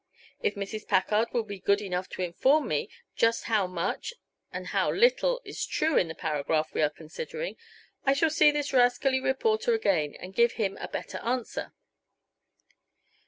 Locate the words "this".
8.49-8.73